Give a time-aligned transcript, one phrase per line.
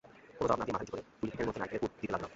[0.39, 2.29] কোনো জবাব না দিয়ে মাথা নিচু করে পুলিপিঠের মধ্যে নারকেলের পুর দিতে লাগলুম।